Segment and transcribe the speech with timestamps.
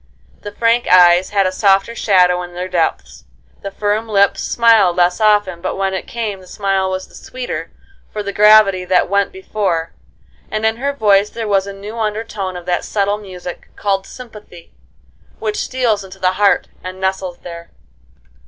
[0.41, 3.25] The frank eyes had a softer shadow in their depths,
[3.61, 7.69] the firm lips smiled less often, but when it came the smile was the sweeter
[8.11, 9.93] for the gravity that went before,
[10.49, 14.71] and in her voice there was a new undertone of that subtle music, called sympathy,
[15.37, 17.69] which steals into the heart and nestles there.